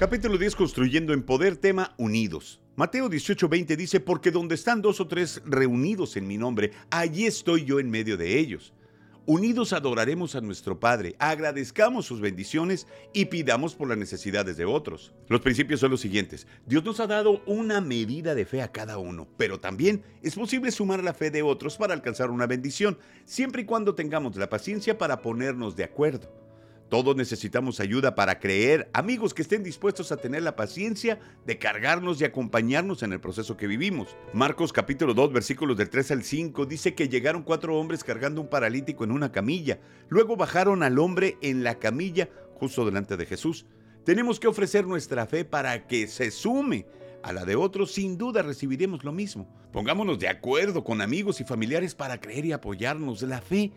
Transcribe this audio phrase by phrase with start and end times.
[0.00, 2.58] Capítulo 10 Construyendo en Poder, tema Unidos.
[2.74, 7.66] Mateo 18:20 dice, porque donde están dos o tres reunidos en mi nombre, allí estoy
[7.66, 8.72] yo en medio de ellos.
[9.26, 15.12] Unidos adoraremos a nuestro Padre, agradezcamos sus bendiciones y pidamos por las necesidades de otros.
[15.28, 16.46] Los principios son los siguientes.
[16.64, 20.70] Dios nos ha dado una medida de fe a cada uno, pero también es posible
[20.70, 22.96] sumar la fe de otros para alcanzar una bendición,
[23.26, 26.49] siempre y cuando tengamos la paciencia para ponernos de acuerdo.
[26.90, 32.20] Todos necesitamos ayuda para creer, amigos que estén dispuestos a tener la paciencia de cargarnos
[32.20, 34.16] y acompañarnos en el proceso que vivimos.
[34.32, 38.50] Marcos capítulo 2 versículos del 3 al 5 dice que llegaron cuatro hombres cargando un
[38.50, 39.78] paralítico en una camilla.
[40.08, 43.66] Luego bajaron al hombre en la camilla justo delante de Jesús.
[44.04, 46.86] Tenemos que ofrecer nuestra fe para que se sume
[47.22, 49.46] a la de otros, sin duda recibiremos lo mismo.
[49.72, 53.22] Pongámonos de acuerdo con amigos y familiares para creer y apoyarnos.
[53.22, 53.70] La fe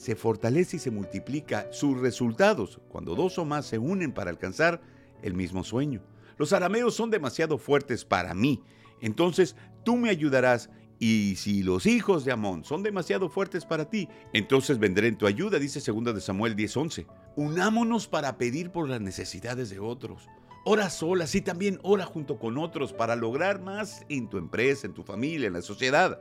[0.00, 4.80] se fortalece y se multiplica sus resultados cuando dos o más se unen para alcanzar
[5.22, 6.00] el mismo sueño.
[6.38, 8.62] Los arameos son demasiado fuertes para mí,
[9.02, 14.08] entonces tú me ayudarás y si los hijos de Amón son demasiado fuertes para ti,
[14.32, 17.06] entonces vendré en tu ayuda, dice 2 de Samuel 10:11.
[17.36, 20.28] Unámonos para pedir por las necesidades de otros.
[20.64, 24.94] Ora solas y también ora junto con otros para lograr más en tu empresa, en
[24.94, 26.18] tu familia, en la sociedad.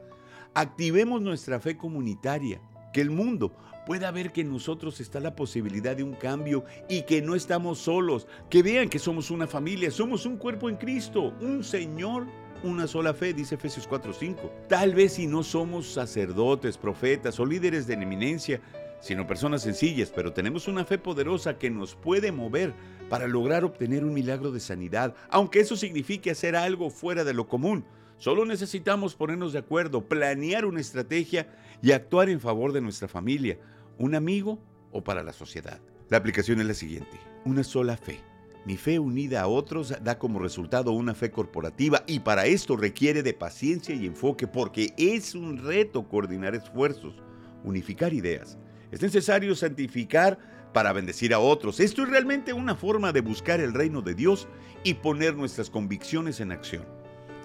[0.53, 2.61] Activemos nuestra fe comunitaria
[2.93, 3.53] que el mundo
[3.85, 7.79] pueda ver que en nosotros está la posibilidad de un cambio y que no estamos
[7.79, 12.27] solos, que vean que somos una familia, somos un cuerpo en Cristo, un Señor,
[12.63, 14.51] una sola fe, dice Efesios 4:5.
[14.67, 18.61] Tal vez si no somos sacerdotes, profetas o líderes de eminencia,
[18.99, 22.73] sino personas sencillas, pero tenemos una fe poderosa que nos puede mover
[23.09, 27.47] para lograr obtener un milagro de sanidad, aunque eso signifique hacer algo fuera de lo
[27.47, 27.85] común.
[28.19, 31.47] Solo necesitamos ponernos de acuerdo, planear una estrategia
[31.81, 33.57] y actuar en favor de nuestra familia,
[33.97, 34.59] un amigo
[34.91, 35.79] o para la sociedad.
[36.09, 38.19] La aplicación es la siguiente, una sola fe.
[38.65, 43.23] Mi fe unida a otros da como resultado una fe corporativa y para esto requiere
[43.23, 47.15] de paciencia y enfoque porque es un reto coordinar esfuerzos,
[47.63, 48.57] unificar ideas.
[48.91, 50.37] Es necesario santificar
[50.73, 51.79] para bendecir a otros.
[51.79, 54.49] Esto es realmente una forma de buscar el reino de Dios
[54.83, 56.98] y poner nuestras convicciones en acción.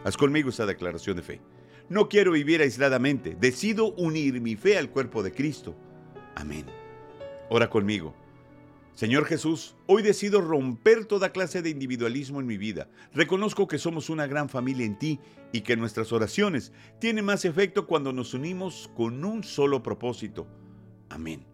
[0.04, 1.40] Haz conmigo esta declaración de fe.
[1.88, 3.36] No quiero vivir aisladamente.
[3.40, 5.74] Decido unir mi fe al cuerpo de Cristo.
[6.34, 6.66] Amén.
[7.48, 8.14] Ora conmigo.
[8.94, 12.88] Señor Jesús, hoy decido romper toda clase de individualismo en mi vida.
[13.12, 15.18] Reconozco que somos una gran familia en ti
[15.52, 20.46] y que nuestras oraciones tienen más efecto cuando nos unimos con un solo propósito.
[21.08, 21.53] Amén.